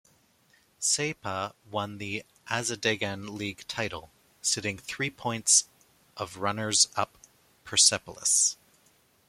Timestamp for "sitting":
4.41-4.79